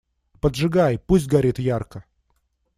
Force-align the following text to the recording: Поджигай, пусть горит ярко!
Поджигай, 0.39 0.97
пусть 0.97 1.27
горит 1.31 1.59
ярко! 1.59 2.03